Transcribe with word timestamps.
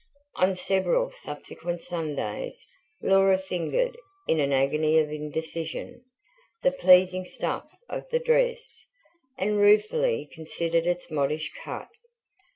On 0.37 0.55
several 0.55 1.11
subsequent 1.11 1.83
Sundays, 1.83 2.65
Laura 3.03 3.37
fingered, 3.37 3.95
in 4.27 4.39
an 4.39 4.51
agony 4.51 4.97
of 4.97 5.11
indecision, 5.11 6.03
the 6.63 6.71
pleasing 6.71 7.23
stuff 7.23 7.67
of 7.87 8.09
the 8.09 8.17
dress, 8.17 8.87
and 9.37 9.57
ruefully 9.59 10.27
considered 10.33 10.87
its 10.87 11.11
modish 11.11 11.51
cut. 11.63 11.89